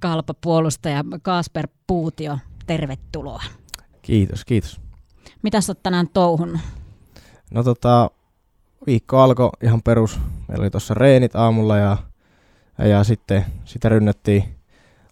[0.00, 3.42] kalpapuolustaja Kasper Puutio, tervetuloa.
[4.02, 4.80] Kiitos, kiitos.
[5.42, 6.58] Mitä olet tänään touhun?
[7.50, 8.10] No tota,
[8.86, 10.20] viikko alkoi ihan perus.
[10.48, 11.96] Meillä oli tuossa reenit aamulla ja,
[12.78, 14.44] ja sitten sitä rynnättiin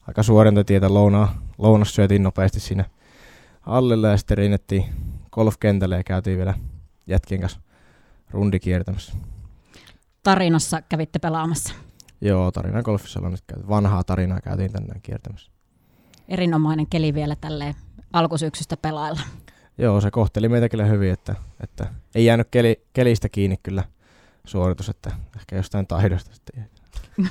[0.08, 1.42] aika suorinta tietä lounaa.
[1.58, 2.84] Lounas syötiin nopeasti siinä
[3.66, 4.84] allille ja sitten rinnettiin
[5.32, 6.54] golfkentälle ja käytiin vielä
[7.06, 7.60] jätkien kanssa
[8.30, 9.12] rundi kiertämässä.
[10.22, 11.74] Tarinassa kävitte pelaamassa?
[12.20, 13.68] Joo, Tarina golfissa on nyt käyty.
[13.68, 15.52] Vanhaa tarinaa käytiin tänään kiertämässä.
[16.28, 17.74] Erinomainen keli vielä tälle
[18.12, 19.20] alkusyksystä pelailla.
[19.78, 23.84] Joo, se kohteli meitä kyllä hyvin, että, että ei jäänyt keli, kelistä kiinni kyllä
[24.44, 26.68] suoritus, että ehkä jostain taidosta sitten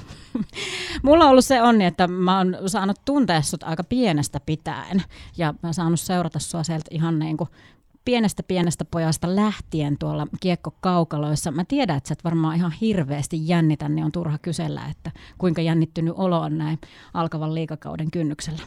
[1.04, 5.04] Mulla on ollut se onni, että mä oon saanut tuntea sut aika pienestä pitäen
[5.38, 7.49] ja mä oon saanut seurata sua sieltä ihan niin kuin
[8.08, 11.52] pienestä pienestä pojasta lähtien tuolla kiekkokaukaloissa.
[11.52, 15.62] Mä tiedän, että sä et varmaan ihan hirveästi jännitä, niin on turha kysellä, että kuinka
[15.62, 16.80] jännittynyt olo on näin
[17.14, 18.62] alkavan liikakauden kynnyksellä.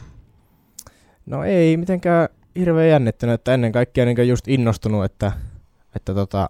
[1.25, 5.31] No ei mitenkään hirveän jännittynyt, että ennen kaikkea niin just innostunut, että,
[5.95, 6.49] että tota,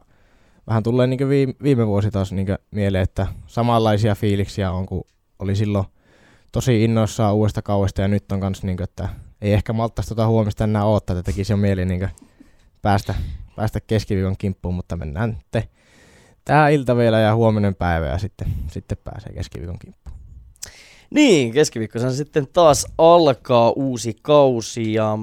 [0.67, 5.03] vähän tulee niin viime, viime vuosi taas niin mieleen, että samanlaisia fiiliksiä on kuin
[5.39, 5.86] oli silloin
[6.52, 9.09] tosi innoissaan uudesta kauesta ja nyt on kanssa, niin kuin, että
[9.42, 12.09] ei ehkä malttaisi tuota huomista enää odottaa, että tekisi jo mieli niin
[12.81, 13.15] päästä,
[13.55, 15.67] päästä keskiviikon kimppuun, mutta mennään te
[16.45, 20.21] tämä ilta vielä ja huominen päivä ja sitten, sitten pääsee keskiviikon kimppuun.
[21.09, 25.17] Niin, keskiviikkoisen sitten taas alkaa uusi kausi ja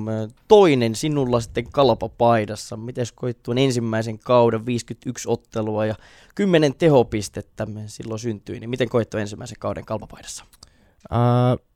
[0.48, 2.76] toinen sinulla sitten kalpapaidassa.
[2.76, 5.94] Miten koit tuon ensimmäisen kauden 51 ottelua ja
[6.34, 10.44] 10 tehopistettä silloin syntyi, niin miten koit tuon ensimmäisen kauden kalpapaidassa?
[11.12, 11.66] Uh,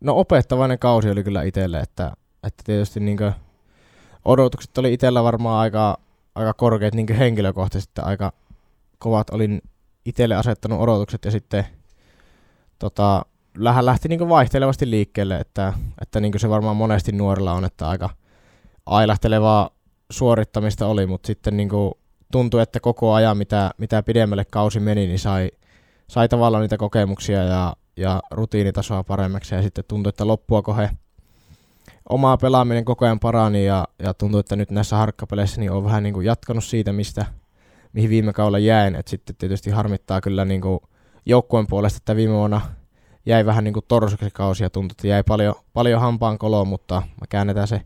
[0.00, 2.12] no opettavainen kausi oli kyllä itselle, että,
[2.42, 3.32] että tietysti niinkö
[4.24, 5.98] odotukset oli itsellä varmaan aika,
[6.34, 8.32] aika korkeat niin henkilökohtaisesti, aika
[8.98, 9.62] kovat olin
[10.04, 11.64] itselle asettanut odotukset ja sitten
[12.78, 13.24] tota,
[13.58, 18.10] lähti niin vaihtelevasti liikkeelle, että, että niin se varmaan monesti nuorilla on, että aika
[18.86, 19.70] ailahtelevaa
[20.10, 21.68] suorittamista oli, mutta sitten niin
[22.32, 25.50] tuntui, että koko ajan mitä, mitä pidemmälle kausi meni, niin sai,
[26.08, 29.54] sai tavallaan niitä kokemuksia ja, ja rutiinitasoa paremmaksi.
[29.54, 30.90] Ja sitten tuntui, että loppua kohe
[32.08, 36.02] omaa pelaaminen koko ajan parani ja, ja tuntuu, että nyt näissä harkkapeleissä niin on vähän
[36.02, 37.26] niin kuin jatkanut siitä, mistä,
[37.92, 38.94] mihin viime kaudella jäin.
[38.94, 40.80] Et sitten tietysti harmittaa kyllä niin kuin
[41.26, 42.60] joukkueen puolesta, että viime vuonna
[43.26, 46.94] jäi vähän niin kuin torsuksi kausi ja tuntui, että jäi paljon, paljon hampaan koloon, mutta
[46.94, 47.80] mä käännetään se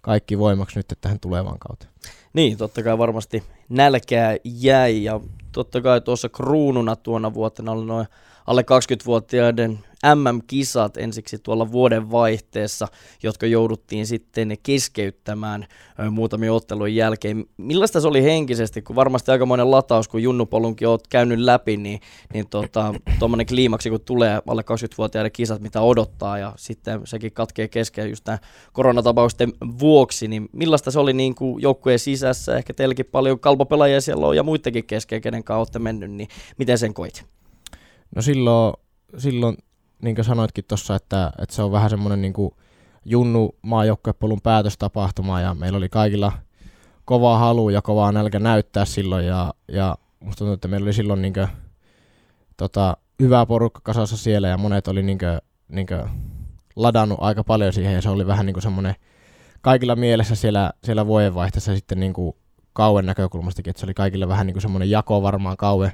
[0.00, 1.92] kaikki voimaksi nyt tähän tulevaan kauteen.
[2.32, 5.20] Niin, totta kai varmasti nälkää jäi ja
[5.52, 8.06] totta kai tuossa kruununa tuona vuotena oli noin
[8.46, 9.78] alle 20-vuotiaiden
[10.14, 12.88] MM-kisat ensiksi tuolla vuoden vaihteessa,
[13.22, 15.66] jotka jouduttiin sitten keskeyttämään
[16.10, 17.44] muutamia ottelun jälkeen.
[17.56, 22.00] Millaista se oli henkisesti, kun varmasti aikamoinen lataus, kun Junnu Polunkin olet käynyt läpi, niin,
[22.32, 27.68] niin tuommoinen tota, kliimaksi, kun tulee alle 20-vuotiaiden kisat, mitä odottaa, ja sitten sekin katkee
[27.68, 28.40] kesken just tämän
[28.72, 34.26] koronatapausten vuoksi, niin millaista se oli niin kuin joukkueen sisässä, ehkä teilläkin paljon kalpopelaajia siellä
[34.26, 36.28] on ja muidenkin kesken, kenen kautta mennyt, niin
[36.58, 37.24] miten sen koit?
[38.16, 38.74] No silloin,
[39.18, 39.56] silloin
[40.02, 42.34] niin kuin sanoitkin tuossa, että, että se on vähän semmoinen niin
[43.04, 46.32] junnu maajoukkuepolun päätöstapahtuma ja meillä oli kaikilla
[47.04, 51.22] kova halu ja kova nälkä näyttää silloin ja, ja musta tuntuu, että meillä oli silloin
[51.22, 51.48] niin kuin,
[52.56, 56.02] tota, hyvä porukka kasassa siellä ja monet oli niin kuin, niin kuin
[56.76, 58.94] ladannut aika paljon siihen ja se oli vähän niin kuin semmoinen
[59.60, 62.36] kaikilla mielessä siellä, siellä vuodenvaihteessa sitten niin kuin
[62.72, 65.92] kauen näkökulmastakin, että se oli kaikille vähän niin kuin semmoinen jako varmaan kaue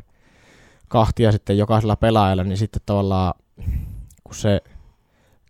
[0.89, 3.35] kahtia sitten jokaisella pelaajalla, niin sitten tavallaan
[4.25, 4.61] kun se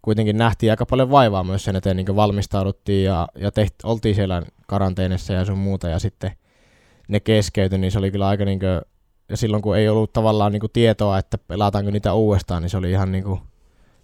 [0.02, 4.42] kuitenkin nähtiin aika paljon vaivaa myös sen eteen, niin valmistauduttiin ja, ja tehti, oltiin siellä
[4.66, 6.30] karanteenissa ja sun muuta, ja sitten
[7.08, 8.80] ne keskeytyi, niin se oli kyllä aika niin kuin,
[9.28, 12.90] ja silloin kun ei ollut tavallaan niin tietoa, että pelataanko niitä uudestaan, niin se oli
[12.90, 13.40] ihan niin kuin,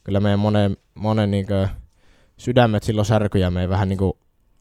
[0.05, 1.69] kyllä meidän monen, monen niin kuin,
[2.37, 4.13] sydämet silloin särkyjä, me vähän niin kuin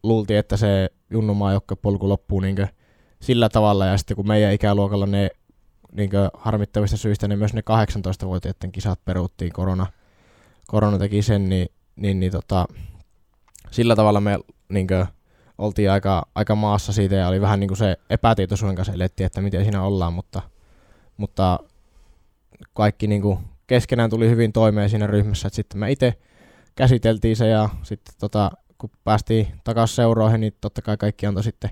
[0.03, 2.67] luultiin, että se junnumaa polku loppuu niin kuin,
[3.22, 5.29] sillä tavalla, ja sitten kun meidän ikäluokalla ne
[5.94, 9.88] niin harmittavista syistä, niin myös ne 18-vuotiaiden kisat peruttiin korona,
[10.68, 12.66] korona teki sen, niin, niin, niin tota,
[13.72, 14.40] sillä tavalla me
[14.70, 15.06] niin kuin,
[15.58, 19.41] oltiin aika, aika maassa siitä ja oli vähän niin kuin se epätietoisuuden kanssa elettiin, että
[19.41, 20.41] miten siinä ollaan, mutta,
[21.17, 21.59] mutta
[22.73, 26.14] kaikki niin kuin keskenään tuli hyvin toimeen siinä ryhmässä, että sitten me itse
[26.76, 31.70] käsiteltiin se ja sitten tota, kun päästiin takaisin seuroihin, niin totta kai kaikki antoi sitten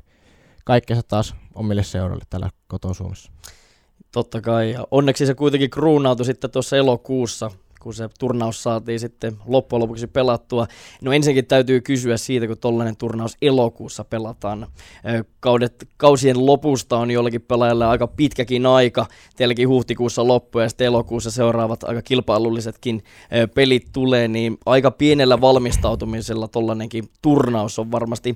[0.65, 3.31] kaikkensa taas omille seuroille täällä koto Suomessa.
[4.11, 7.51] Totta kai, ja onneksi se kuitenkin kruunautui sitten tuossa elokuussa
[7.81, 10.67] kun se turnaus saatiin sitten loppujen lopuksi pelattua.
[11.01, 14.67] No ensinnäkin täytyy kysyä siitä, kun tollainen turnaus elokuussa pelataan.
[15.39, 19.05] Kaudet, kausien lopusta on jollakin pelaajalle aika pitkäkin aika.
[19.35, 23.03] Teilläkin huhtikuussa loppu ja sitten elokuussa seuraavat aika kilpailullisetkin
[23.55, 28.35] pelit tulee, niin aika pienellä valmistautumisella tollainenkin turnaus on varmasti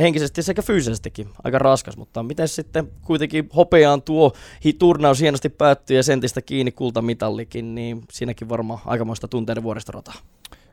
[0.00, 4.32] henkisesti sekä fyysisestikin aika raskas, mutta miten sitten kuitenkin hopeaan tuo
[4.78, 10.14] turnaus hienosti päättyy ja sentistä kiinni kultamitallikin, niin siinäkin varmaan aikamoista tunteiden vuoristorataa.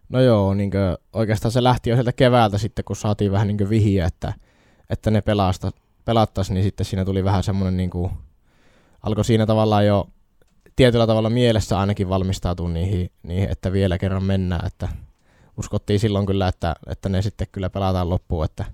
[0.09, 0.71] No joo, niin
[1.13, 4.33] oikeastaan se lähti jo sieltä keväältä sitten, kun saatiin vähän niin vihiä, että,
[4.89, 8.11] että ne pelasta, niin sitten siinä tuli vähän semmoinen, niin kuin,
[9.03, 10.07] alkoi siinä tavallaan jo
[10.75, 14.89] tietyllä tavalla mielessä ainakin valmistautua niihin, niihin, että vielä kerran mennään, että
[15.57, 18.65] uskottiin silloin kyllä, että, että ne sitten kyllä pelataan loppuun, että,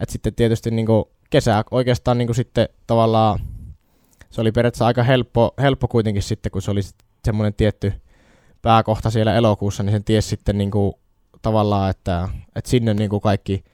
[0.00, 3.38] että sitten tietysti niin kuin kesä oikeastaan niin kuin sitten tavallaan
[4.30, 6.80] se oli periaatteessa aika helppo, helppo kuitenkin sitten, kun se oli
[7.24, 7.92] semmoinen tietty
[8.64, 10.94] pääkohta siellä elokuussa, niin sen ties sitten niin kuin,
[11.42, 13.64] tavallaan, että, että sinne niin kuin kaikki,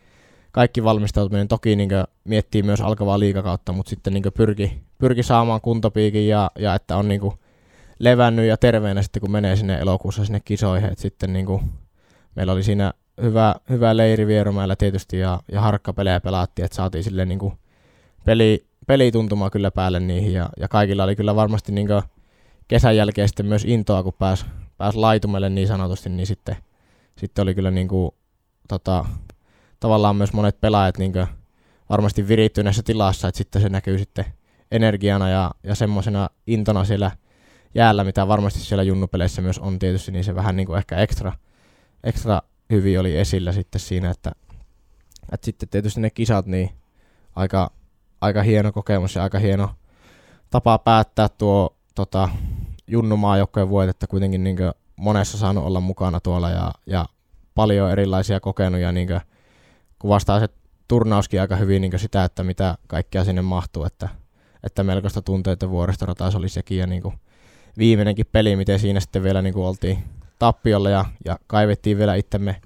[0.52, 5.22] kaikki valmistautuminen toki niin kuin, miettii myös alkavaa liikakautta, mutta sitten niin kuin, pyrki, pyrki
[5.22, 7.34] saamaan kuntopiikin ja, ja että on niin kuin,
[7.98, 10.90] levännyt ja terveenä sitten, kun menee sinne elokuussa sinne kisoihin.
[10.90, 11.62] että sitten niin kuin,
[12.37, 12.92] meillä oli siinä
[13.22, 17.52] hyvä, hyvä leiri Vierumäellä tietysti ja, ja harkkapelejä pelattiin, että saatiin sille niin kuin,
[18.25, 21.88] peli, pelituntuma kyllä päälle niihin ja, ja kaikilla oli kyllä varmasti niin
[22.69, 24.44] kesän jälkeen sitten myös intoa, kun pääsi
[24.80, 26.56] pääs laitumelle niin sanotusti, niin sitten,
[27.18, 28.10] sitten oli kyllä niin kuin,
[28.68, 29.04] tota,
[29.80, 31.12] tavallaan myös monet pelaajat niin
[31.90, 34.24] varmasti virittyneessä tilassa, että sitten se näkyy sitten
[34.70, 37.10] energiana ja, ja semmoisena intona siellä
[37.74, 41.32] jäällä, mitä varmasti siellä junnupeleissä myös on tietysti, niin se vähän niin kuin ehkä ekstra,
[42.04, 44.32] ekstra hyvin oli esillä sitten siinä, että,
[45.32, 46.70] että sitten tietysti ne kisat, niin
[47.36, 47.70] aika,
[48.20, 49.70] aika hieno kokemus ja aika hieno
[50.50, 52.28] tapa päättää tuo tota,
[52.90, 54.58] junnumaajoukkojen vuodet, että kuitenkin niin
[54.96, 57.06] monessa saanut olla mukana tuolla ja, ja
[57.54, 59.08] paljon erilaisia kokenut ja niin
[59.98, 60.48] kuvastaa se
[60.88, 64.08] turnauskin aika hyvin niin sitä, että mitä kaikkea sinne mahtuu, että,
[64.64, 67.02] että melkoista tunteita vuoristoratais oli sekin ja niin
[67.78, 70.04] viimeinenkin peli, miten siinä sitten vielä niin oltiin
[70.38, 72.60] tappiolla ja, ja kaivettiin vielä itsemme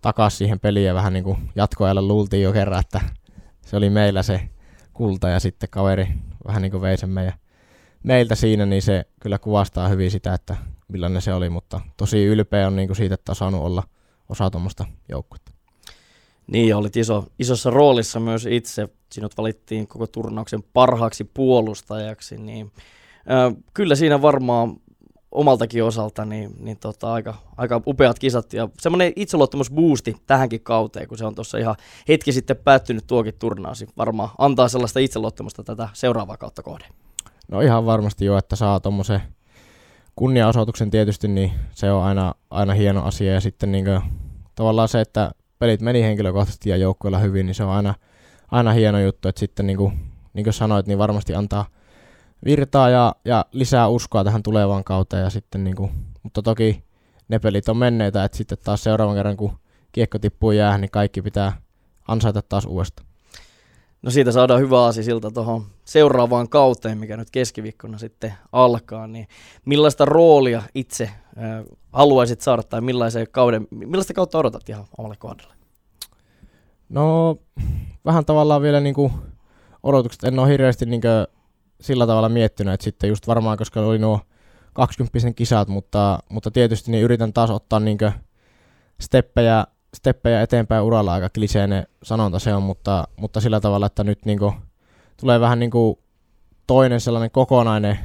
[0.00, 3.00] takaisin siihen peliin ja vähän niin jatkoajalla luultiin jo kerran, että
[3.66, 4.48] se oli meillä se
[4.92, 6.08] kulta ja sitten kaveri
[6.46, 7.34] vähän niin kuin vei sen meidän,
[8.02, 10.56] meiltä siinä, niin se kyllä kuvastaa hyvin sitä, että
[10.88, 13.82] millainen se oli, mutta tosi ylpeä on niin kuin siitä, että on saanut olla
[14.28, 15.52] osa tuommoista joukkuetta.
[16.46, 18.88] Niin, ja olit iso, isossa roolissa myös itse.
[19.12, 22.72] Sinut valittiin koko turnauksen parhaaksi puolustajaksi, niin
[23.30, 24.76] äh, kyllä siinä varmaan
[25.32, 29.12] omaltakin osalta niin, niin tota, aika, aika upeat kisat ja semmoinen
[29.74, 31.76] boosti tähänkin kauteen, kun se on tuossa ihan
[32.08, 36.88] hetki sitten päättynyt tuokin turnaus, varmaan antaa sellaista itseluottamusta tätä seuraavaa kautta kohden.
[37.52, 39.22] No ihan varmasti jo, että saa tuommoisen
[40.16, 44.00] kunniaosoituksen tietysti, niin se on aina, aina hieno asia ja sitten niin kuin,
[44.54, 47.94] tavallaan se, että pelit meni henkilökohtaisesti ja joukkueella hyvin, niin se on aina,
[48.50, 49.92] aina hieno juttu, että sitten niin kuin,
[50.34, 51.66] niin kuin sanoit, niin varmasti antaa–
[52.44, 55.22] virtaa ja, ja lisää uskoa tähän tulevaan kauteen.
[55.22, 55.90] Ja sitten niin kuin,
[56.22, 56.84] mutta toki
[57.28, 59.58] ne pelit on menneitä, että sitten taas seuraavan kerran kun
[59.92, 61.52] kiekko tippuu jäähän, niin kaikki pitää
[62.08, 63.08] ansaita taas uudestaan.
[64.02, 69.06] No siitä saadaan hyvä asia siltä tuohon seuraavaan kauteen, mikä nyt keskiviikkona sitten alkaa.
[69.06, 69.28] Niin
[69.64, 75.54] millaista roolia itse äh, haluaisit saada tai millaisen kauden, millaista kautta odotat ihan omalle kohdalle?
[76.88, 77.36] No
[78.04, 79.12] vähän tavallaan vielä niin kuin
[79.82, 80.24] odotukset.
[80.24, 81.26] En ole hirveästi niin kuin
[81.80, 84.20] sillä tavalla miettinyt, että sitten just varmaan, koska oli nuo
[84.72, 87.98] 20 kisat, mutta, mutta tietysti niin yritän taas ottaa niin
[89.00, 94.24] steppejä, steppejä eteenpäin uralla, aika kliseinen sanonta se on, mutta, mutta sillä tavalla, että nyt
[94.24, 94.38] niin
[95.20, 95.70] tulee vähän niin
[96.66, 97.98] toinen sellainen kokonainen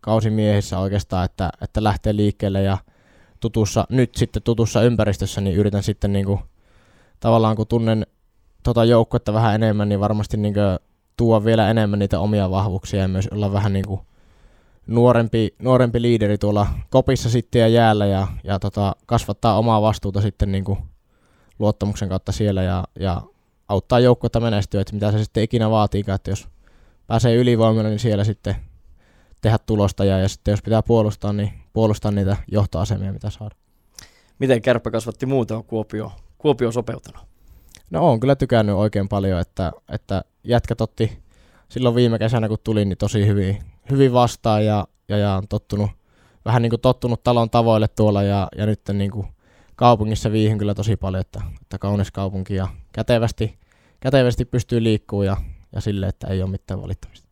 [0.00, 2.78] kausi miehissä oikeastaan, että, että lähtee liikkeelle ja
[3.40, 6.40] tutussa, nyt sitten tutussa ympäristössä, niin yritän sitten niin kuin,
[7.20, 8.06] tavallaan kun tunnen
[8.62, 10.54] tota joukkuetta vähän enemmän, niin varmasti niin
[11.16, 14.00] tuo vielä enemmän niitä omia vahvuuksia ja myös olla vähän niin kuin
[14.86, 20.52] nuorempi, nuorempi liideri tuolla kopissa sitten ja jäällä ja, ja tota, kasvattaa omaa vastuuta sitten
[20.52, 20.78] niin kuin
[21.58, 23.22] luottamuksen kautta siellä ja, ja
[23.68, 26.48] auttaa joukkuetta menestyä, että mitä se sitten ikinä vaatiikaan, että jos
[27.06, 28.56] pääsee ylivoimalla, niin siellä sitten
[29.40, 33.54] tehdä tulosta ja, ja sitten jos pitää puolustaa, niin puolustaa niitä johtoasemia, mitä saada.
[34.38, 37.22] Miten kärppä kasvatti muuten on Kuopio, Kuopio sopeutunut?
[37.90, 41.22] No on kyllä tykännyt oikein paljon, että, että jätkät otti
[41.68, 43.58] silloin viime kesänä, kun tuli, niin tosi hyvin,
[43.90, 45.90] hyvin vastaan ja, ja, ja on tottunut,
[46.44, 49.26] vähän niin kuin tottunut talon tavoille tuolla ja, ja nyt niin kuin
[49.76, 53.58] kaupungissa viihin kyllä tosi paljon, että, että kaunis kaupunki ja kätevästi,
[54.00, 55.36] kätevästi pystyy liikkumaan ja,
[55.72, 57.28] ja sille, että ei ole mitään valittamista.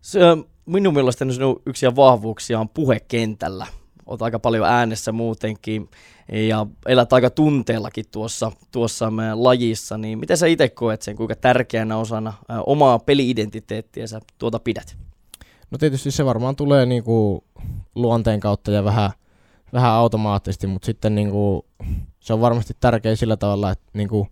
[0.00, 0.20] Se,
[0.66, 3.66] minun mielestäni sinun yksi vahvuuksia on puhekentällä.
[4.06, 5.88] oot aika paljon äänessä muutenkin
[6.32, 11.36] ja elät aika tunteellakin tuossa, tuossa meidän lajissa, niin miten sä itse koet sen, kuinka
[11.36, 12.32] tärkeänä osana
[12.66, 14.96] omaa peliidentiteettiä sä tuota pidät?
[15.70, 17.44] No tietysti se varmaan tulee niinku
[17.94, 19.10] luonteen kautta ja vähän,
[19.72, 21.66] vähän automaattisesti, mutta sitten niinku,
[22.20, 24.28] se on varmasti tärkeä sillä tavalla, että niinku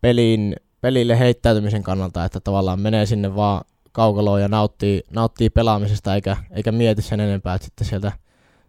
[0.00, 6.36] pelin, pelille heittäytymisen kannalta, että tavallaan menee sinne vaan kaukaloon ja nauttii, nauttii pelaamisesta eikä,
[6.50, 8.12] eikä mieti sen enempää, että sitten sieltä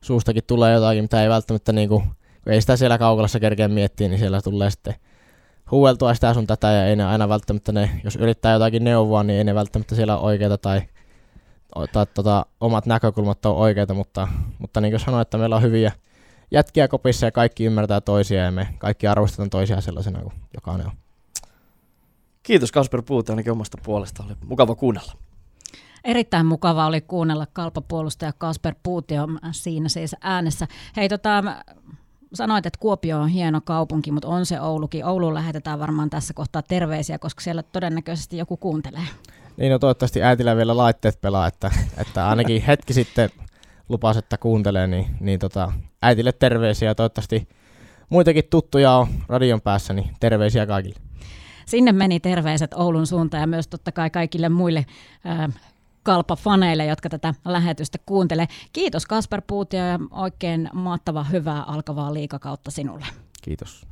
[0.02, 2.04] suustakin tulee jotakin, mitä ei välttämättä niinku,
[2.44, 4.96] kun ei sitä siellä kaukalossa kerkeä miettiä, niin siellä tulee sitten
[5.72, 9.38] huueltua sitä sun tätä ja ei ne aina välttämättä ne, jos yrittää jotakin neuvoa, niin
[9.38, 10.82] ei ne välttämättä siellä oikeita tai,
[11.92, 14.28] tai tota, omat näkökulmat on oikeita, mutta,
[14.60, 15.92] mutta niin kuin sanoin, että meillä on hyviä
[16.52, 20.94] jätkiä kopissa ja kaikki ymmärtää toisia ja me kaikki arvostetaan toisia sellaisena kuin jokainen on.
[22.44, 24.24] Kiitos Kasper Puute ainakin omasta puolesta.
[24.24, 25.14] Oli mukava kuunnella.
[26.04, 30.68] Erittäin mukava oli kuunnella kalpapuolustaja Kasper Puutio siinä siis äänessä.
[30.96, 31.44] Hei, tota,
[32.34, 35.06] sanoit, että Kuopio on hieno kaupunki, mutta on se Oulukin.
[35.06, 39.08] Ouluun lähetetään varmaan tässä kohtaa terveisiä, koska siellä todennäköisesti joku kuuntelee.
[39.58, 43.30] Niin, no toivottavasti äitillä vielä laitteet pelaa, että, että ainakin hetki sitten
[43.90, 45.72] lupasi, että kuuntelee, niin, niin tota,
[46.02, 47.48] äitille terveisiä ja toivottavasti
[48.10, 51.00] muitakin tuttuja on radion päässä, niin terveisiä kaikille.
[51.66, 54.86] Sinne meni terveiset Oulun suuntaan ja myös totta kai kaikille muille
[55.24, 55.50] ää,
[56.04, 58.48] kalpafaneille, jotka tätä lähetystä kuuntelee.
[58.74, 63.06] Kiitos Kasper Puutio ja oikein maattava hyvää alkavaa liikakautta sinulle.
[63.42, 63.88] Kiitos.